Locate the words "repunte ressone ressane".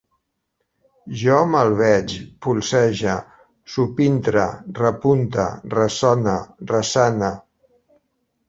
4.81-7.31